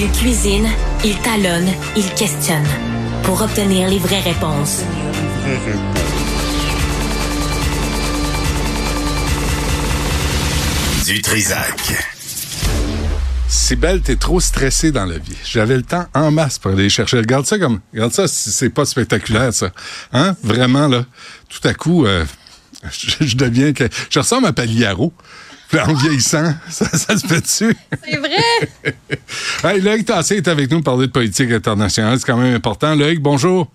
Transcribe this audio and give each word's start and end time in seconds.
Il 0.00 0.12
cuisine, 0.12 0.68
il 1.04 1.18
talonne, 1.22 1.66
il 1.96 2.08
questionne 2.14 2.68
pour 3.24 3.42
obtenir 3.42 3.88
les 3.88 3.98
vraies 3.98 4.20
réponses. 4.20 4.82
Du 11.04 11.20
Trisac. 11.20 11.94
Sibelle, 13.48 14.02
t'es 14.02 14.14
trop 14.14 14.38
stressé 14.38 14.92
dans 14.92 15.06
la 15.06 15.18
vie. 15.18 15.36
J'avais 15.44 15.76
le 15.76 15.82
temps 15.82 16.06
en 16.14 16.30
masse 16.30 16.58
pour 16.58 16.70
aller 16.72 16.90
chercher. 16.90 17.16
Regarde 17.16 17.46
ça 17.46 17.58
comme, 17.58 17.80
regarde 17.92 18.12
ça, 18.12 18.28
si 18.28 18.52
c'est 18.52 18.70
pas 18.70 18.84
spectaculaire, 18.84 19.52
ça. 19.52 19.70
Hein? 20.12 20.36
Vraiment, 20.44 20.86
là. 20.86 21.06
Tout 21.48 21.66
à 21.66 21.74
coup, 21.74 22.06
euh, 22.06 22.24
je, 22.92 23.26
je 23.26 23.36
deviens 23.36 23.72
que, 23.72 23.88
je 24.10 24.18
ressemble 24.20 24.46
à 24.46 24.52
Pagliaro. 24.52 25.12
En 25.74 25.92
vieillissant, 25.92 26.54
ça, 26.70 26.86
ça 26.86 27.16
se 27.16 27.26
fait 27.26 27.40
dessus. 27.40 27.76
C'est 28.04 28.16
vrai? 28.16 28.96
Hey, 29.64 29.80
Loïc 29.80 30.04
Tassé 30.04 30.36
est 30.36 30.48
avec 30.48 30.70
nous 30.70 30.78
pour 30.78 30.92
parler 30.94 31.06
de 31.06 31.12
politique 31.12 31.50
internationale. 31.50 32.18
C'est 32.18 32.26
quand 32.26 32.36
même 32.36 32.54
important. 32.54 32.94
Loïc, 32.94 33.20
bonjour. 33.20 33.68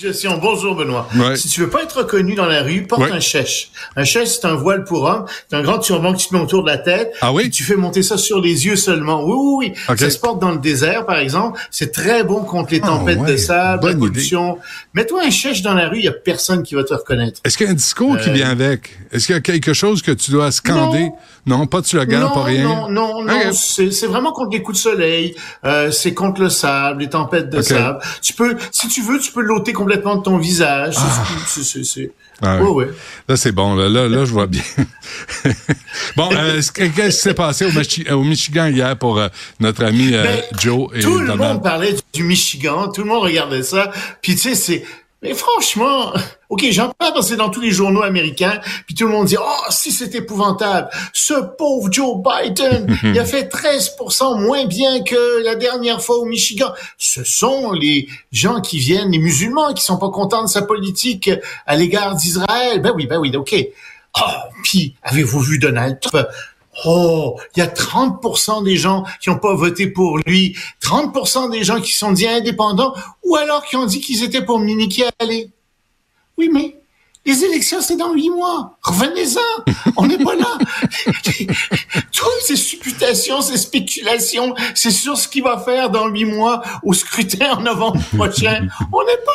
Gestion. 0.00 0.38
Bonjour 0.42 0.74
Benoît. 0.74 1.08
Ouais. 1.14 1.36
Si 1.36 1.48
tu 1.48 1.60
veux 1.60 1.70
pas 1.70 1.84
être 1.84 1.98
reconnu 1.98 2.34
dans 2.34 2.46
la 2.46 2.62
rue, 2.62 2.82
porte 2.82 3.02
Ouais. 3.02 3.12
un 3.12 3.20
chèche. 3.20 3.70
Un 3.94 4.02
chèche, 4.02 4.28
c'est 4.28 4.44
un 4.44 4.54
voile 4.56 4.82
pour 4.82 5.04
homme. 5.04 5.24
C'est 5.48 5.54
un 5.56 5.62
grand 5.62 5.78
turban 5.78 6.12
que 6.12 6.18
tu 6.18 6.26
te 6.28 6.34
mets 6.34 6.40
autour 6.40 6.64
de 6.64 6.68
la 6.68 6.78
tête. 6.78 7.12
Ah 7.20 7.32
oui? 7.32 7.48
Tu 7.48 7.62
fais 7.62 7.76
monter 7.76 8.02
ça 8.02 8.18
sur 8.18 8.40
les 8.40 8.66
yeux 8.66 8.74
seulement. 8.74 9.22
Oui, 9.24 9.34
oui, 9.36 9.72
oui. 9.88 9.96
Ça 9.96 10.10
se 10.10 10.18
porte 10.18 10.40
dans 10.40 10.50
le 10.50 10.58
désert, 10.58 11.06
par 11.06 11.18
exemple. 11.18 11.60
C'est 11.70 11.92
très 11.92 12.24
bon 12.24 12.42
contre 12.42 12.72
les 12.72 12.80
Ah 12.82 12.88
tempêtes 12.88 13.20
ouais. 13.20 13.32
de 13.32 13.36
sable, 13.36 13.86
la 13.86 13.92
Bonne 13.92 14.02
idée. 14.02 14.10
pollution. 14.10 14.58
Mets-toi 14.94 15.22
un 15.26 15.30
chèche 15.30 15.62
dans 15.62 15.74
la 15.74 15.88
rue, 15.88 15.98
il 15.98 16.04
y 16.04 16.08
a 16.08 16.12
personne 16.12 16.64
qui 16.64 16.74
va 16.74 16.82
te 16.82 16.92
reconnaître. 16.92 17.40
Est-ce 17.44 17.56
qu'il 17.56 17.66
y 17.66 17.68
a 17.68 17.72
un 17.72 17.76
discours 17.76 18.18
qui 18.18 18.30
Euh, 18.30 18.32
vient 18.32 18.50
avec? 18.50 18.98
Est-ce 19.12 19.26
qu'il 19.26 19.36
y 19.36 19.38
a 19.38 19.42
quelque 19.42 19.74
chose 19.74 20.02
que 20.02 20.10
tu 20.10 20.32
dois 20.32 20.50
scander? 20.50 21.10
Non, 21.46 21.66
pas 21.66 21.82
de 21.82 21.86
slogan, 21.86 22.20
non, 22.22 22.30
pas 22.30 22.42
rien? 22.42 22.64
non, 22.64 22.88
non, 22.88 23.22
non, 23.22 23.52
c'est 23.52 24.06
vraiment 24.06 24.32
contre 24.32 24.50
les 24.56 24.62
coups 24.62 24.78
de 24.78 24.82
soleil, 24.82 25.34
euh, 25.66 25.90
c'est 25.90 26.14
contre 26.14 26.40
le 26.40 26.48
sable, 26.48 27.02
les 27.02 27.10
tempêtes 27.10 27.50
de 27.50 27.60
sable. 27.60 27.98
Tu 28.22 28.32
peux, 28.32 28.56
si 28.72 28.88
tu 28.88 29.02
veux, 29.02 29.18
tu 29.20 29.30
peux 29.30 29.42
l'ôter 29.42 29.74
complètement 29.84 30.16
de 30.16 30.22
ton 30.22 30.38
visage. 30.38 30.94
C'est- 31.46 32.10
Ah 32.42 32.56
ouais. 32.62 32.68
ouais. 32.70 32.88
Là, 33.28 33.36
c'est 33.36 33.52
bon. 33.52 33.74
Là, 33.76 33.88
là, 33.88 34.08
là 34.08 34.24
je 34.24 34.32
vois 34.32 34.46
bien. 34.46 34.62
bon, 36.16 36.28
euh, 36.32 36.58
est-ce 36.58 36.72
que- 36.72 36.84
qu'est-ce 36.88 37.16
qui 37.16 37.22
s'est 37.22 37.34
passé 37.34 37.64
au, 37.66 37.70
Michi- 37.70 38.10
au 38.10 38.22
Michigan 38.24 38.66
hier 38.66 38.96
pour 38.98 39.18
euh, 39.18 39.28
notre 39.60 39.84
ami 39.84 40.10
euh, 40.14 40.24
Ben, 40.24 40.42
Joe 40.58 40.88
et 40.94 41.00
tout 41.00 41.18
le 41.18 41.26
Donald? 41.28 41.40
monde 41.54 41.62
parlait 41.62 41.92
du, 41.92 42.00
du 42.12 42.22
Michigan, 42.24 42.88
tout 42.90 43.02
le 43.02 43.08
monde 43.08 43.22
regardait 43.22 43.62
ça. 43.62 43.92
Puis 44.20 44.34
tu 44.34 44.40
sais, 44.40 44.54
c'est 44.54 44.84
mais 45.24 45.32
franchement, 45.32 46.12
ok, 46.50 46.66
j'en 46.70 46.90
parle 46.90 47.14
parce 47.14 47.30
que 47.30 47.34
dans 47.34 47.48
tous 47.48 47.62
les 47.62 47.70
journaux 47.70 48.02
américains. 48.02 48.60
Puis 48.84 48.94
tout 48.94 49.06
le 49.06 49.10
monde 49.10 49.26
dit, 49.26 49.38
oh, 49.40 49.64
si 49.70 49.90
c'est 49.90 50.14
épouvantable, 50.14 50.90
ce 51.14 51.32
pauvre 51.56 51.90
Joe 51.90 52.18
Biden, 52.18 52.94
il 53.02 53.18
a 53.18 53.24
fait 53.24 53.50
13% 53.50 54.38
moins 54.42 54.66
bien 54.66 55.02
que 55.02 55.42
la 55.42 55.54
dernière 55.54 56.02
fois 56.02 56.18
au 56.18 56.26
Michigan. 56.26 56.74
Ce 56.98 57.24
sont 57.24 57.72
les 57.72 58.06
gens 58.32 58.60
qui 58.60 58.76
viennent, 58.76 59.12
les 59.12 59.18
musulmans, 59.18 59.72
qui 59.72 59.82
sont 59.82 59.96
pas 59.96 60.10
contents 60.10 60.42
de 60.42 60.48
sa 60.48 60.60
politique 60.60 61.30
à 61.66 61.74
l'égard 61.74 62.16
d'Israël. 62.16 62.82
Ben 62.82 62.92
oui, 62.94 63.06
ben 63.06 63.16
oui, 63.16 63.34
ok. 63.34 63.56
Ah, 64.12 64.44
puis 64.62 64.94
avez-vous 65.02 65.40
vu 65.40 65.58
Donald 65.58 66.00
Trump? 66.00 66.28
Oh, 66.84 67.38
il 67.54 67.60
y 67.60 67.62
a 67.62 67.66
30% 67.66 68.64
des 68.64 68.76
gens 68.76 69.04
qui 69.20 69.30
n'ont 69.30 69.38
pas 69.38 69.54
voté 69.54 69.86
pour 69.86 70.18
lui, 70.18 70.56
30% 70.82 71.50
des 71.50 71.64
gens 71.64 71.80
qui 71.80 71.92
sont 71.92 72.12
dit 72.12 72.26
indépendants, 72.26 72.94
ou 73.22 73.36
alors 73.36 73.64
qui 73.64 73.76
ont 73.76 73.86
dit 73.86 74.00
qu'ils 74.00 74.24
étaient 74.24 74.44
pour 74.44 74.58
Minique 74.58 75.02
aller. 75.18 75.50
Oui, 76.36 76.50
mais 76.52 76.76
les 77.26 77.44
élections, 77.44 77.80
c'est 77.80 77.96
dans 77.96 78.12
huit 78.12 78.30
mois. 78.30 78.76
Revenez-en. 78.82 79.72
On 79.96 80.06
n'est 80.06 80.18
pas 80.18 80.34
là. 80.36 80.58
Toutes 82.12 82.28
ces 82.46 82.56
supputations, 82.56 83.40
ces 83.40 83.56
spéculations, 83.56 84.54
c'est 84.74 84.90
sur 84.90 85.16
ce 85.16 85.26
qu'il 85.28 85.42
va 85.42 85.58
faire 85.58 85.90
dans 85.90 86.06
huit 86.08 86.24
mois 86.26 86.62
au 86.82 86.92
scrutin 86.92 87.52
en 87.56 87.60
novembre 87.62 88.00
prochain. 88.16 88.66
On 88.92 89.04
n'est 89.04 89.22
pas 89.24 89.32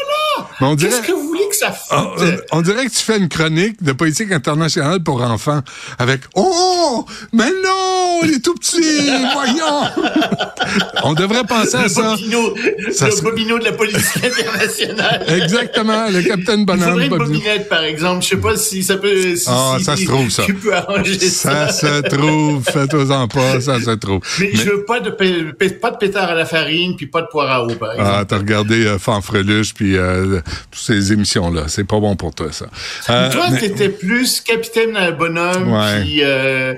là. 0.68 0.76
dirait- 0.76 0.90
Qu'est-ce 0.92 1.02
que 1.08 1.12
vous 1.14 1.28
voulez 1.28 1.48
que 1.50 1.56
ça? 1.56 1.76
Ah, 1.90 2.06
euh, 2.20 2.38
on 2.52 2.62
dirait 2.62 2.86
que 2.86 2.92
tu 2.92 3.00
fais 3.04 3.18
une 3.18 3.28
chronique 3.30 3.82
de 3.84 3.92
politique 3.92 4.32
internationale 4.32 5.02
pour 5.04 5.22
enfants 5.22 5.62
avec 5.98 6.22
Oh, 6.36 7.06
mais 7.34 7.50
non, 7.64 8.20
il 8.24 8.36
est 8.36 8.40
tout 8.44 8.54
petit, 8.56 8.82
voyons. 9.34 9.82
on 11.04 11.14
devrait 11.14 11.44
penser 11.46 11.76
à 11.76 11.84
le 11.84 11.90
ça. 11.90 12.12
bobino, 12.12 12.54
Ça 12.92 13.06
le 13.08 13.12
serait- 13.12 13.22
bobino 13.24 13.60
de 13.60 13.66
la 13.66 13.72
politique 13.74 14.18
internationale. 14.24 15.26
Exactement, 15.28 16.08
le 16.10 16.22
capitaine 16.22 16.60
Il 16.62 16.66
Bonhomme. 16.66 17.08
bobinette, 17.10 17.70
par 17.80 17.84
exemple. 17.88 18.24
Je 18.24 18.28
sais 18.30 18.38
pas 18.38 18.56
si 18.58 18.84
ça 18.84 18.98
peut. 18.98 19.36
Si, 19.36 19.46
Ah, 19.48 19.76
si- 19.78 19.84
ça 19.86 19.96
se 19.98 20.06
trouve, 20.06 20.30
ça. 20.30 20.44
Tu 20.46 20.54
peux 20.54 20.74
arranger 20.76 21.20
Ça 21.20 21.70
ça. 21.70 22.02
se 22.02 22.02
trouve, 22.10 22.64
fais-toi-en 22.64 23.28
pas, 23.28 23.62
ça 23.62 23.80
se 23.80 23.92
trouve. 23.92 24.20
Mais, 24.40 24.50
Mais- 24.54 24.60
je 24.60 24.70
veux 24.70 24.86
pas 24.86 25.00
de 25.00 25.10
pas 25.12 25.92
pétard 25.94 26.30
à 26.30 26.36
la 26.36 26.46
farine 26.46 26.96
puis 26.96 27.08
pas 27.08 27.22
de 27.22 27.28
poire 27.28 27.50
à 27.52 27.64
eau, 27.66 27.76
par 27.76 27.92
exemple. 27.94 28.12
Ah, 28.14 28.26
t'as 28.28 28.38
regardé 28.38 28.86
euh, 28.86 29.00
Fanfreluche 29.00 29.74
puis 29.74 29.98
euh, 29.98 30.40
toutes 30.72 30.82
ces 30.82 31.14
émissions-là. 31.14 31.64
C'est 31.68 31.84
pas 31.86 32.00
bon 32.00 32.16
pour 32.16 32.34
toi, 32.34 32.52
ça. 32.52 32.68
Euh, 33.10 33.32
Toi, 33.32 33.48
mais- 33.52 33.60
t'étais 33.60 33.90
plus 33.90 34.42
capitaine 34.42 34.92
le 34.94 35.12
bonhomme, 35.14 35.72
Ouais. 35.72 36.02
puis 36.02 36.20
euh, 36.24 36.74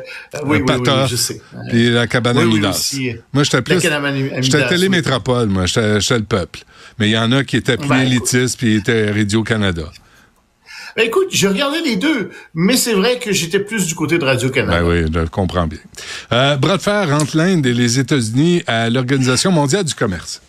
oui, 0.45 0.61
oui, 0.67 0.85
je 1.09 1.15
sais. 1.15 1.41
Puis 1.69 1.89
la 1.89 2.07
cabane 2.07 2.37
Oui, 2.37 2.43
à 2.43 2.45
Midas. 2.47 2.69
aussi. 2.69 3.15
Moi, 3.33 3.43
j'étais 3.43 3.61
plus. 3.61 3.75
à 3.85 4.41
J'étais 4.41 4.67
télémétropole, 4.67 5.47
moi. 5.47 5.65
J'étais 5.65 6.17
le 6.17 6.23
peuple. 6.23 6.59
Mais 6.99 7.07
il 7.07 7.11
y 7.13 7.17
en 7.17 7.31
a 7.31 7.43
qui 7.43 7.57
étaient 7.57 7.77
plus 7.77 7.87
Ben, 7.87 8.01
élitistes 8.01 8.57
puis 8.57 8.75
étaient 8.75 9.11
Radio-Canada. 9.11 9.83
Ben, 10.97 11.05
écoute, 11.07 11.27
je 11.31 11.47
regardais 11.47 11.81
les 11.81 11.95
deux, 11.95 12.31
mais 12.53 12.75
c'est 12.77 12.93
vrai 12.93 13.17
que 13.19 13.31
j'étais 13.31 13.59
plus 13.59 13.87
du 13.87 13.95
côté 13.95 14.17
de 14.17 14.25
Radio-Canada. 14.25 14.81
Ben 14.81 14.87
oui, 14.87 15.05
je 15.13 15.25
comprends 15.29 15.67
bien. 15.67 15.79
Euh, 16.31 16.55
bras 16.57 16.77
de 16.77 16.81
fer 16.81 17.09
entre 17.13 17.37
l'Inde 17.37 17.65
et 17.65 17.73
les 17.73 17.99
États-Unis 17.99 18.63
à 18.67 18.89
l'Organisation 18.89 19.51
mondiale 19.51 19.83
du 19.85 19.93
commerce. 19.95 20.41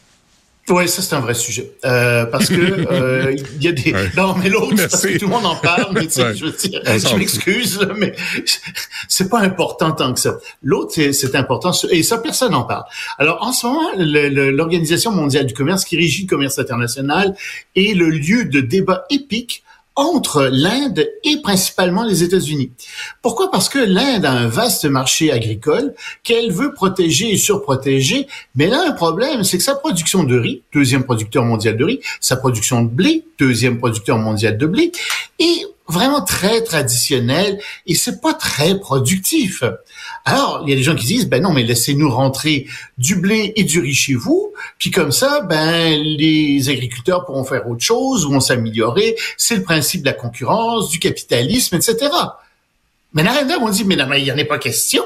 Ouais, 0.69 0.87
ça 0.87 1.03
c'est 1.03 1.17
un 1.17 1.21
vrai 1.21 1.35
sujet 1.35 1.73
euh, 1.85 2.25
parce 2.27 2.47
que 2.49 2.55
euh, 2.93 3.35
il 3.57 3.63
y 3.65 3.67
a 3.67 3.73
des 3.73 3.93
Ouais. 3.93 4.11
non 4.17 4.37
mais 4.41 4.49
l'autre 4.49 4.77
parce 4.77 5.03
que 5.05 5.19
tout 5.19 5.25
le 5.27 5.33
monde 5.33 5.45
en 5.45 5.57
parle 5.57 5.89
mais 5.93 6.07
tu 6.07 6.13
sais 6.13 6.23
Ouais. 6.23 6.37
je 6.37 6.45
veux 6.45 6.53
dire 6.53 6.81
je 6.87 7.17
m'excuse 7.17 7.81
mais 7.99 8.15
c'est 9.09 9.29
pas 9.29 9.41
important 9.41 9.91
tant 9.91 10.15
que 10.15 10.21
ça. 10.21 10.37
L'autre 10.63 10.93
c'est- 10.95 11.35
important 11.35 11.73
et 11.91 12.05
ça 12.05 12.19
personne 12.19 12.53
n'en 12.53 12.63
parle. 12.63 12.85
Alors 13.19 13.39
en 13.43 13.53
ce 13.53 13.67
moment 13.67 13.91
l'Organisation 13.97 15.11
mondiale 15.11 15.47
du 15.47 15.55
commerce 15.55 15.85
qui 15.85 15.97
régit 15.97 16.23
le 16.23 16.29
commerce 16.29 16.61
international 16.61 17.35
est 17.75 17.95
le 17.97 18.11
lieu 18.11 18.45
de 18.45 18.61
débat 18.61 19.05
épique 19.11 19.65
entre 19.95 20.49
l'Inde 20.51 21.07
et 21.25 21.43
principalement 21.43 22.03
les 22.03 22.23
États-Unis. 22.23 22.71
Pourquoi? 23.21 23.51
Parce 23.51 23.69
que 23.69 23.79
l'Inde 23.79 24.25
a 24.25 24.33
un 24.33 24.49
vaste 24.49 24.85
marché 24.87 25.31
agricole 25.31 25.95
qu'elle 26.23 26.51
veut 26.51 26.73
protéger 26.73 27.31
et 27.33 27.37
surprotéger, 27.37 28.27
mais 28.55 28.69
là, 28.69 28.85
un 28.87 28.93
problème, 28.93 29.45
c'est 29.45 29.59
que 29.59 29.65
sa 29.65 29.75
production 29.75 30.25
de 30.25 30.39
riz, 30.39 30.63
deuxième 30.73 31.05
producteur 31.05 31.45
mondial 31.45 31.77
de 31.77 31.85
riz, 31.85 32.01
sa 32.21 32.37
production 32.37 32.83
de 32.83 32.89
blé, 32.89 33.25
deuxième 33.39 33.79
producteur 33.79 34.19
mondial 34.19 34.57
de 34.57 34.67
blé, 34.67 34.93
est 35.39 35.67
vraiment 35.89 36.23
très 36.23 36.63
traditionnelle 36.63 37.61
et 37.87 37.95
c'est 37.95 38.21
pas 38.21 38.35
très 38.35 38.79
productif. 38.79 39.63
Alors, 40.25 40.63
il 40.65 40.71
y 40.71 40.73
a 40.73 40.77
des 40.77 40.83
gens 40.83 40.95
qui 40.95 41.07
disent, 41.07 41.29
ben 41.29 41.43
non, 41.43 41.53
mais 41.53 41.65
laissez-nous 41.65 42.11
rentrer 42.11 42.67
du 42.99 43.17
blé 43.17 43.53
et 43.57 43.65
du 43.65 43.81
riz 43.81 43.95
chez 43.95 44.15
vous, 44.15 44.53
puis 44.79 44.91
comme 44.91 45.13
ça, 45.13 45.41
ben 45.41 46.01
les 46.01 46.69
agriculteurs 46.69 47.25
pourront 47.25 47.45
faire 47.45 47.69
autre 47.69 47.83
chose, 47.83 48.27
vont 48.27 48.41
s'améliorer. 48.41 49.17
C'est 49.37 49.57
le 49.57 49.63
principe 49.63 50.03
de 50.03 50.07
la 50.07 50.13
concurrence, 50.13 50.89
du 50.89 50.99
capitalisme, 50.99 51.77
etc. 51.77 52.11
Mais 53.15 53.23
Narendra, 53.23 53.57
on 53.61 53.69
dit, 53.69 53.85
mais 53.85 53.97
non, 53.97 54.07
mais 54.07 54.21
il 54.21 54.25
n'y 54.25 54.33
en 54.33 54.39
a 54.39 54.45
pas 54.45 54.59
question. 54.59 55.03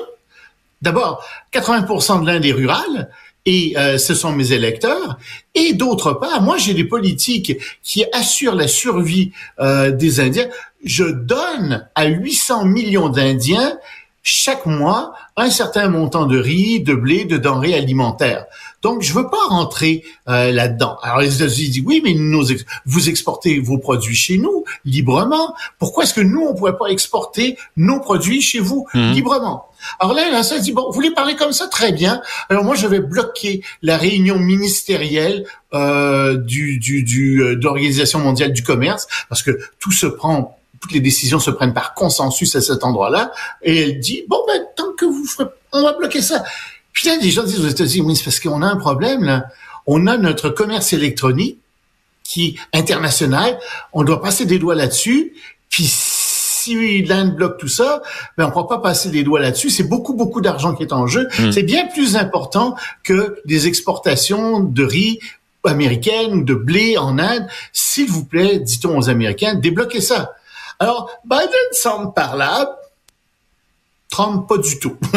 D'abord, 0.82 1.25
80% 1.52 2.22
de 2.22 2.26
l'Inde 2.26 2.44
est 2.44 2.52
rurale, 2.52 3.11
et 3.46 3.75
euh, 3.78 3.96
ce 3.96 4.14
sont 4.14 4.32
mes 4.32 4.52
électeurs. 4.52 5.19
Et 5.54 5.72
d'autre 5.72 6.12
part, 6.12 6.43
moi, 6.43 6.58
j'ai 6.58 6.75
des 6.75 6.84
politiques 6.84 7.56
qui 7.82 8.04
assurent 8.12 8.56
la 8.56 8.69
survie 8.69 9.32
euh, 9.60 9.90
des 9.93 10.20
Indiens. 10.20 10.48
Je 10.84 11.04
donne 11.04 11.88
à 11.94 12.06
800 12.06 12.66
millions 12.66 13.08
d'Indiens 13.08 13.78
chaque 14.26 14.67
mois 14.67 15.14
un 15.37 15.50
certain 15.50 15.88
montant 15.88 16.26
de 16.26 16.37
riz, 16.37 16.81
de 16.81 16.94
blé, 16.94 17.26
de 17.26 17.37
denrées 17.37 17.75
alimentaires. 17.75 18.46
Donc, 18.82 19.02
je 19.02 19.12
veux 19.12 19.28
pas 19.28 19.46
rentrer 19.49 20.02
euh, 20.28 20.50
là-dedans. 20.50 20.99
Alors, 21.02 21.20
les 21.20 21.37
États-Unis 21.37 21.69
disent, 21.69 21.84
oui, 21.87 22.00
mais 22.02 22.14
nous, 22.14 22.44
vous 22.87 23.08
exportez 23.08 23.61
vos 23.61 23.78
produits 23.78 24.17
chez 24.17 24.38
nous 24.38 24.64
librement. 24.84 25.55
Pourquoi 25.78 26.05
est-ce 26.05 26.14
que 26.14 26.20
nous, 26.20 26.40
on 26.40 26.55
pourrait 26.55 26.76
pas 26.76 26.87
exporter 26.88 27.56
nos 27.76 28.00
produits 28.00 28.43
chez 28.43 28.58
vous 28.58 28.87
mmh. 28.94 29.12
librement? 29.12 29.67
Alors 30.00 30.14
là, 30.14 30.29
là, 30.31 30.43
ça 30.43 30.58
dit, 30.58 30.72
bon, 30.72 30.87
vous 30.87 30.93
voulez 30.93 31.12
parler 31.12 31.37
comme 31.37 31.52
ça? 31.52 31.69
Très 31.69 31.93
bien. 31.93 32.20
Alors 32.49 32.64
moi, 32.64 32.75
je 32.75 32.87
vais 32.88 33.00
bloquer 33.00 33.62
la 33.82 33.96
réunion 33.96 34.38
ministérielle 34.38 35.44
euh, 35.72 36.37
du, 36.37 36.79
du, 36.79 37.05
du, 37.05 37.43
euh, 37.43 37.56
de 37.56 37.62
l'Organisation 37.62 38.19
mondiale 38.19 38.52
du 38.52 38.62
commerce, 38.62 39.06
parce 39.29 39.43
que 39.43 39.58
tout 39.79 39.93
se 39.93 40.06
prend 40.06 40.56
toutes 40.81 40.93
les 40.93 41.00
décisions 41.00 41.38
se 41.38 41.50
prennent 41.50 41.75
par 41.75 41.94
consensus 41.94 42.55
à 42.56 42.61
cet 42.61 42.84
endroit-là. 42.84 43.32
Et 43.62 43.82
elle 43.82 44.00
dit, 44.00 44.25
bon, 44.28 44.38
ben, 44.46 44.62
tant 44.76 44.93
que 44.96 45.05
vous 45.05 45.25
ferez, 45.26 45.49
on 45.73 45.82
va 45.82 45.93
bloquer 45.93 46.23
ça. 46.23 46.44
Puis 46.93 47.08
là, 47.08 47.17
les 47.20 47.31
gens 47.31 47.44
disent 47.44 47.61
aux 47.61 47.69
États-Unis, 47.69 48.06
oui, 48.06 48.17
c'est 48.17 48.25
parce 48.25 48.40
qu'on 48.40 48.62
a 48.62 48.67
un 48.67 48.76
problème, 48.76 49.25
là. 49.25 49.46
On 49.87 50.06
a 50.06 50.17
notre 50.17 50.49
commerce 50.49 50.93
électronique 50.93 51.58
qui 52.25 52.56
est 52.73 52.78
international. 52.78 53.58
On 53.93 54.02
doit 54.02 54.20
passer 54.20 54.46
des 54.46 54.58
doigts 54.58 54.75
là-dessus. 54.75 55.34
Puis 55.70 55.84
si 55.87 57.02
l'Inde 57.02 57.37
bloque 57.37 57.58
tout 57.58 57.69
ça, 57.69 58.02
ben 58.37 58.44
on 58.44 58.49
ne 58.49 58.52
pourra 58.52 58.69
pas 58.69 58.79
passer 58.79 59.11
des 59.11 59.22
doigts 59.22 59.40
là-dessus. 59.40 59.70
C'est 59.70 59.84
beaucoup, 59.84 60.14
beaucoup 60.14 60.40
d'argent 60.40 60.75
qui 60.75 60.82
est 60.82 60.93
en 60.93 61.06
jeu. 61.06 61.29
Hmm. 61.38 61.52
C'est 61.52 61.62
bien 61.62 61.87
plus 61.87 62.17
important 62.17 62.75
que 63.05 63.40
des 63.44 63.69
exportations 63.69 64.61
de 64.61 64.84
riz 64.84 65.20
américaines 65.64 66.34
ou 66.34 66.44
de 66.44 66.55
blé 66.55 66.96
en 66.96 67.19
Inde. 67.19 67.46
S'il 67.72 68.08
vous 68.08 68.25
plaît, 68.25 68.58
dit-on 68.58 68.99
aux 68.99 69.08
Américains, 69.08 69.55
débloquez 69.55 70.00
ça. 70.00 70.34
Alors, 70.78 71.11
Biden 71.25 71.49
semble 71.73 72.12
parlable. 72.12 72.70
Trump, 74.08 74.49
pas 74.49 74.56
du 74.58 74.78
tout. 74.78 74.96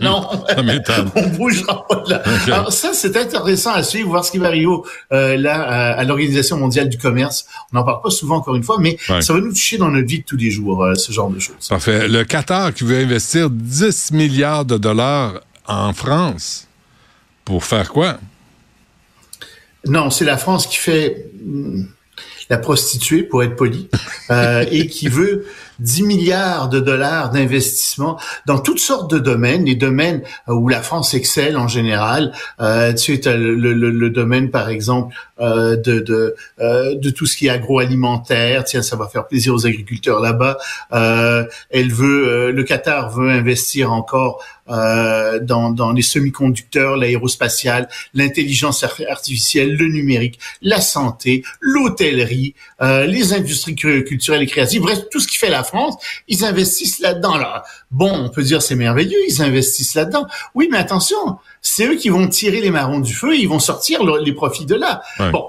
non, 0.00 0.28
on 1.16 1.28
bougera 1.28 1.86
pas 1.88 1.96
de 1.96 2.10
là. 2.10 2.22
Alors 2.46 2.72
ça, 2.72 2.92
c'est 2.92 3.16
intéressant 3.16 3.72
à 3.72 3.82
suivre, 3.82 4.10
voir 4.10 4.24
ce 4.24 4.30
qui 4.30 4.38
va 4.38 4.48
arriver 4.48 4.68
euh, 5.12 5.36
là 5.36 5.62
à, 5.94 6.04
l'Organisation 6.04 6.58
mondiale 6.58 6.88
du 6.88 6.98
commerce. 6.98 7.46
On 7.72 7.78
n'en 7.78 7.84
parle 7.84 8.02
pas 8.02 8.10
souvent 8.10 8.36
encore 8.36 8.54
une 8.54 8.62
fois, 8.62 8.76
mais 8.78 8.98
ça 9.20 9.32
va 9.32 9.40
nous 9.40 9.52
toucher 9.52 9.78
dans 9.78 9.88
notre 9.88 10.06
vie 10.06 10.20
de 10.20 10.24
tous 10.24 10.36
les 10.36 10.50
jours, 10.50 10.84
euh, 10.84 10.94
ce 10.94 11.10
genre 11.10 11.30
de 11.30 11.38
choses. 11.38 11.68
Parfait. 11.68 12.06
Le 12.06 12.24
Qatar 12.24 12.74
qui 12.74 12.84
veut 12.84 12.98
investir 12.98 13.48
10 13.50 14.12
milliards 14.12 14.66
de 14.66 14.76
dollars 14.76 15.40
en 15.66 15.92
France, 15.94 16.68
pour 17.44 17.64
faire 17.64 17.90
quoi? 17.90 18.18
Non, 19.86 20.10
c'est 20.10 20.26
la 20.26 20.36
France 20.36 20.66
qui 20.66 20.76
fait... 20.76 21.30
Hmm, 21.42 21.84
la 22.52 22.58
prostituée, 22.58 23.22
pour 23.22 23.42
être 23.42 23.56
poli, 23.56 23.88
euh, 24.32 24.64
et 24.70 24.86
qui 24.86 25.08
veut 25.08 25.44
10 25.80 26.02
milliards 26.04 26.68
de 26.68 26.80
dollars 26.80 27.30
d'investissement 27.30 28.18
dans 28.46 28.58
toutes 28.58 28.78
sortes 28.78 29.10
de 29.10 29.18
domaines, 29.18 29.64
les 29.64 29.74
domaines 29.74 30.22
où 30.48 30.68
la 30.68 30.80
France 30.80 31.14
excelle 31.14 31.56
en 31.56 31.68
général. 31.68 32.32
Euh, 32.60 32.92
tu 32.92 33.20
sais, 33.20 33.36
le, 33.36 33.54
le, 33.54 33.72
le, 33.74 34.10
domaine, 34.10 34.50
par 34.50 34.68
exemple, 34.68 35.14
euh, 35.40 35.76
de, 35.76 35.98
de, 36.00 36.36
euh, 36.60 36.94
de 36.94 37.10
tout 37.10 37.26
ce 37.26 37.36
qui 37.36 37.46
est 37.46 37.50
agroalimentaire. 37.50 38.64
Tiens, 38.64 38.82
ça 38.82 38.96
va 38.96 39.08
faire 39.08 39.26
plaisir 39.26 39.54
aux 39.54 39.66
agriculteurs 39.66 40.20
là-bas. 40.20 40.58
Euh, 40.92 41.44
elle 41.70 41.92
veut, 41.92 42.28
euh, 42.28 42.52
le 42.52 42.62
Qatar 42.62 43.10
veut 43.10 43.30
investir 43.30 43.92
encore 43.92 44.44
euh, 44.68 45.40
dans, 45.40 45.70
dans 45.70 45.92
les 45.92 46.02
semi-conducteurs, 46.02 46.96
l'aérospatial, 46.96 47.88
l'intelligence 48.14 48.84
artificielle, 48.84 49.76
le 49.76 49.88
numérique, 49.88 50.38
la 50.60 50.80
santé, 50.80 51.42
l'hôtellerie, 51.60 52.54
euh, 52.80 53.06
les 53.06 53.32
industries 53.32 53.74
culturelles 53.74 54.42
et 54.42 54.46
créatives, 54.46 54.82
bref, 54.82 55.00
tout 55.10 55.20
ce 55.20 55.28
qui 55.28 55.36
fait 55.36 55.50
la 55.50 55.64
France, 55.64 55.96
ils 56.28 56.44
investissent 56.44 57.00
là-dedans. 57.00 57.36
Là. 57.36 57.64
Bon, 57.90 58.12
on 58.12 58.28
peut 58.28 58.42
dire 58.42 58.62
c'est 58.62 58.76
merveilleux, 58.76 59.18
ils 59.28 59.42
investissent 59.42 59.94
là-dedans. 59.94 60.26
Oui, 60.54 60.68
mais 60.70 60.78
attention, 60.78 61.38
c'est 61.60 61.86
eux 61.86 61.96
qui 61.96 62.08
vont 62.08 62.28
tirer 62.28 62.60
les 62.60 62.70
marrons 62.70 63.00
du 63.00 63.14
feu 63.14 63.34
et 63.34 63.38
ils 63.38 63.48
vont 63.48 63.58
sortir 63.58 64.02
les 64.04 64.32
profits 64.32 64.66
de 64.66 64.74
là. 64.74 65.02
Bon, 65.32 65.48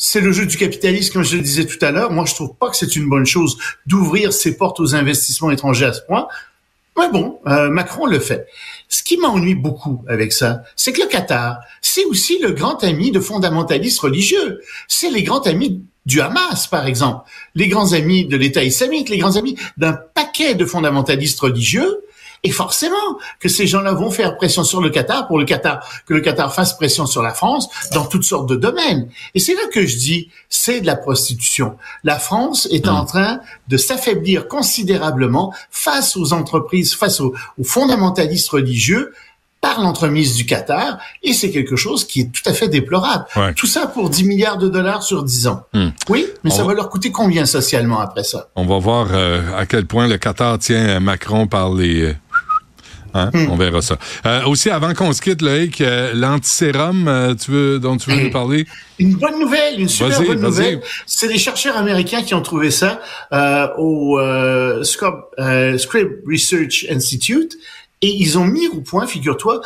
c'est 0.00 0.20
le 0.20 0.30
jeu 0.30 0.46
du 0.46 0.56
capitalisme, 0.56 1.12
comme 1.12 1.24
je 1.24 1.36
le 1.36 1.42
disais 1.42 1.66
tout 1.66 1.84
à 1.84 1.90
l'heure. 1.90 2.12
Moi, 2.12 2.24
je 2.24 2.34
trouve 2.34 2.54
pas 2.54 2.70
que 2.70 2.76
c'est 2.76 2.94
une 2.94 3.08
bonne 3.08 3.26
chose 3.26 3.58
d'ouvrir 3.84 4.32
ses 4.32 4.56
portes 4.56 4.78
aux 4.78 4.94
investissements 4.94 5.50
étrangers 5.50 5.86
à 5.86 5.92
ce 5.92 6.02
point. 6.02 6.28
Mais 6.98 7.10
bon, 7.10 7.38
euh, 7.46 7.70
Macron 7.70 8.06
le 8.06 8.18
fait. 8.18 8.46
Ce 8.88 9.02
qui 9.02 9.18
m'ennuie 9.18 9.54
beaucoup 9.54 10.04
avec 10.08 10.32
ça, 10.32 10.62
c'est 10.74 10.92
que 10.92 11.00
le 11.00 11.06
Qatar, 11.06 11.60
c'est 11.80 12.04
aussi 12.06 12.38
le 12.40 12.52
grand 12.52 12.82
ami 12.82 13.12
de 13.12 13.20
fondamentalistes 13.20 14.00
religieux. 14.00 14.60
C'est 14.88 15.10
les 15.10 15.22
grands 15.22 15.42
amis 15.42 15.82
du 16.06 16.20
Hamas, 16.20 16.66
par 16.66 16.86
exemple, 16.86 17.28
les 17.54 17.68
grands 17.68 17.92
amis 17.92 18.26
de 18.26 18.36
l'État 18.36 18.64
islamique, 18.64 19.10
les 19.10 19.18
grands 19.18 19.36
amis 19.36 19.56
d'un 19.76 19.92
paquet 19.92 20.54
de 20.54 20.64
fondamentalistes 20.64 21.38
religieux 21.38 22.02
et 22.44 22.50
forcément 22.50 22.96
que 23.40 23.48
ces 23.48 23.66
gens-là 23.66 23.92
vont 23.92 24.10
faire 24.10 24.36
pression 24.36 24.64
sur 24.64 24.80
le 24.80 24.90
Qatar 24.90 25.26
pour 25.26 25.38
le 25.38 25.44
Qatar, 25.44 25.86
que 26.06 26.14
le 26.14 26.20
Qatar 26.20 26.54
fasse 26.54 26.76
pression 26.76 27.06
sur 27.06 27.22
la 27.22 27.34
France 27.34 27.68
dans 27.92 28.04
toutes 28.04 28.24
sortes 28.24 28.48
de 28.48 28.56
domaines. 28.56 29.08
Et 29.34 29.40
c'est 29.40 29.54
là 29.54 29.62
que 29.72 29.86
je 29.86 29.96
dis, 29.96 30.28
c'est 30.48 30.80
de 30.80 30.86
la 30.86 30.96
prostitution. 30.96 31.76
La 32.04 32.18
France 32.18 32.68
est 32.70 32.88
en 32.88 33.02
mmh. 33.02 33.06
train 33.06 33.40
de 33.68 33.76
s'affaiblir 33.76 34.48
considérablement 34.48 35.52
face 35.70 36.16
aux 36.16 36.32
entreprises, 36.32 36.94
face 36.94 37.20
aux, 37.20 37.34
fondamentalistes 37.62 38.50
religieux 38.50 39.12
par 39.60 39.80
l'entremise 39.80 40.36
du 40.36 40.46
Qatar, 40.46 40.98
et 41.24 41.32
c'est 41.32 41.50
quelque 41.50 41.74
chose 41.74 42.06
qui 42.06 42.20
est 42.20 42.32
tout 42.32 42.48
à 42.48 42.52
fait 42.52 42.68
déplorable. 42.68 43.24
Tout 43.56 43.66
ça 43.66 43.88
pour 43.88 44.08
10 44.08 44.22
milliards 44.22 44.56
de 44.56 44.68
dollars 44.68 45.02
sur 45.02 45.24
10 45.24 45.48
ans. 45.48 45.62
Mmh. 45.74 45.88
Oui, 46.08 46.28
mais 46.44 46.50
ça 46.50 46.62
va... 46.62 46.74
leur 46.74 46.88
coûter 46.88 47.10
combien 47.10 47.44
socialement 47.44 47.98
après 47.98 48.22
ça? 48.22 48.50
On 48.54 48.66
va 48.66 48.78
voir 48.78 49.08
euh, 49.10 49.40
à 49.56 49.66
quel 49.66 49.84
point 49.84 50.06
le 50.06 50.16
Qatar 50.16 50.60
tient 50.60 51.00
Macron 51.00 51.48
par 51.48 51.74
les 51.74 52.14
Hein? 53.14 53.30
Hmm. 53.32 53.50
On 53.50 53.56
verra 53.56 53.82
ça. 53.82 53.98
Euh, 54.26 54.44
aussi, 54.44 54.70
avant 54.70 54.94
qu'on 54.94 55.12
se 55.12 55.22
quitte, 55.22 55.42
Loïc, 55.42 55.80
euh, 55.80 56.12
l'antisérum 56.14 57.08
euh, 57.08 57.34
tu 57.34 57.50
veux, 57.50 57.78
dont 57.78 57.96
tu 57.96 58.10
veux 58.10 58.22
nous 58.24 58.30
parler? 58.30 58.66
Une 58.98 59.14
bonne 59.14 59.38
nouvelle, 59.38 59.80
une 59.80 59.88
super 59.88 60.22
bonne 60.22 60.40
nouvelle. 60.40 60.80
C'est 61.06 61.28
des 61.28 61.38
chercheurs 61.38 61.76
américains 61.76 62.22
qui 62.22 62.34
ont 62.34 62.42
trouvé 62.42 62.70
ça 62.70 63.00
au 63.78 64.18
Scrib 65.40 66.08
Research 66.26 66.86
Institute 66.90 67.56
et 68.02 68.08
ils 68.08 68.38
ont 68.38 68.44
mis 68.44 68.68
au 68.68 68.80
point, 68.80 69.06
figure-toi, 69.06 69.60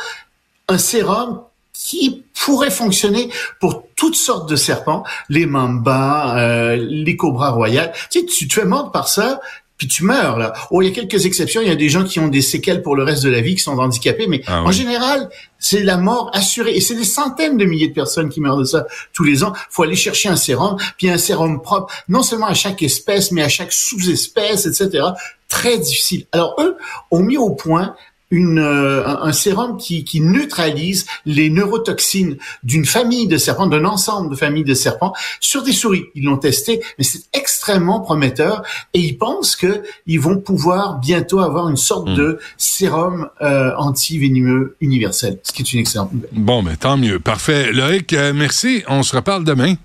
un 0.67 0.77
sérum 0.77 1.41
qui 1.73 2.23
pourrait 2.45 2.71
fonctionner 2.71 3.29
pour 3.59 3.87
toutes 3.95 4.15
sortes 4.15 4.49
de 4.49 4.55
serpents, 4.55 5.03
les 5.29 5.45
mambas, 5.45 6.75
les 6.75 7.15
cobras 7.15 7.49
royales. 7.49 7.91
Tu 8.11 8.19
sais, 8.19 8.25
tu 8.25 8.47
te 8.47 8.53
fais 8.53 8.65
mordre 8.65 8.91
par 8.91 9.07
ça, 9.07 9.41
puis 9.77 9.87
tu 9.87 10.03
meurs 10.03 10.37
là. 10.37 10.53
Oh, 10.71 10.81
il 10.81 10.87
y 10.87 10.91
a 10.91 10.93
quelques 10.93 11.25
exceptions, 11.25 11.61
il 11.61 11.67
y 11.67 11.71
a 11.71 11.75
des 11.75 11.89
gens 11.89 12.03
qui 12.03 12.19
ont 12.19 12.27
des 12.27 12.41
séquelles 12.41 12.81
pour 12.81 12.95
le 12.95 13.03
reste 13.03 13.23
de 13.23 13.29
la 13.29 13.41
vie, 13.41 13.55
qui 13.55 13.61
sont 13.61 13.77
handicapés, 13.77 14.27
mais 14.27 14.41
ah 14.47 14.63
en 14.63 14.71
général, 14.71 15.29
c'est 15.59 15.83
la 15.83 15.97
mort 15.97 16.29
assurée. 16.33 16.75
Et 16.75 16.81
c'est 16.81 16.95
des 16.95 17.03
centaines 17.03 17.57
de 17.57 17.65
milliers 17.65 17.87
de 17.87 17.93
personnes 17.93 18.29
qui 18.29 18.39
meurent 18.39 18.57
de 18.57 18.63
ça 18.63 18.85
tous 19.13 19.23
les 19.23 19.43
ans. 19.43 19.53
faut 19.69 19.83
aller 19.83 19.95
chercher 19.95 20.29
un 20.29 20.35
sérum, 20.35 20.77
puis 20.97 21.09
un 21.09 21.17
sérum 21.17 21.61
propre, 21.61 21.93
non 22.07 22.23
seulement 22.23 22.47
à 22.47 22.53
chaque 22.53 22.83
espèce, 22.83 23.31
mais 23.31 23.43
à 23.43 23.49
chaque 23.49 23.73
sous-espèce, 23.73 24.65
etc. 24.65 25.05
Très 25.49 25.77
difficile. 25.77 26.27
Alors 26.31 26.55
eux 26.59 26.77
ont 27.11 27.21
mis 27.21 27.37
au 27.37 27.51
point 27.51 27.95
une, 28.33 28.57
euh, 28.57 29.05
un, 29.05 29.31
sérum 29.31 29.77
qui, 29.77 30.03
qui, 30.03 30.19
neutralise 30.19 31.05
les 31.27 31.51
neurotoxines 31.51 32.37
d'une 32.63 32.83
famille 32.83 33.27
de 33.27 33.37
serpents, 33.37 33.67
d'un 33.67 33.85
ensemble 33.85 34.31
de 34.31 34.35
familles 34.35 34.63
de 34.63 34.73
serpents 34.73 35.13
sur 35.39 35.61
des 35.61 35.71
souris. 35.71 36.05
Ils 36.15 36.23
l'ont 36.23 36.37
testé, 36.37 36.81
mais 36.97 37.03
c'est 37.03 37.21
extrêmement 37.33 37.99
prometteur 38.01 38.63
et 38.95 38.99
ils 38.99 39.17
pensent 39.19 39.55
que 39.55 39.83
ils 40.07 40.19
vont 40.19 40.37
pouvoir 40.37 40.99
bientôt 40.99 41.41
avoir 41.41 41.69
une 41.69 41.77
sorte 41.77 42.09
hmm. 42.09 42.15
de 42.15 42.39
sérum 42.57 43.29
euh, 43.41 43.71
anti-venimeux 43.77 44.77
universel, 44.81 45.39
ce 45.43 45.51
qui 45.51 45.61
est 45.61 45.71
une 45.71 45.79
excellente 45.79 46.11
nouvelle. 46.11 46.29
Bon, 46.31 46.63
mais 46.63 46.75
tant 46.75 46.97
mieux. 46.97 47.19
Parfait. 47.19 47.71
Loïc, 47.71 48.13
euh, 48.13 48.33
merci. 48.33 48.83
On 48.87 49.03
se 49.03 49.15
reparle 49.15 49.43
demain. 49.43 49.75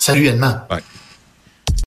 Salut, 0.00 0.26
Edmond. 0.26 0.56